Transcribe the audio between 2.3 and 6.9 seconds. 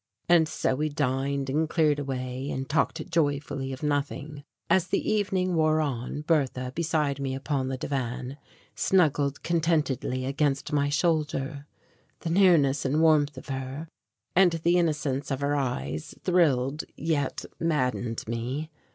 and talked joyfully of nothing. As the evening wore on Bertha,